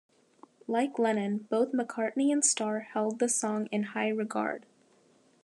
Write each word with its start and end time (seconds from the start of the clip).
Like 0.67 0.97
Lennon, 0.97 1.45
both 1.51 1.73
McCartney 1.73 2.31
and 2.33 2.43
Starr 2.43 2.79
held 2.79 3.19
the 3.19 3.29
song 3.29 3.67
in 3.71 3.83
high 3.83 4.09
regard. 4.09 4.65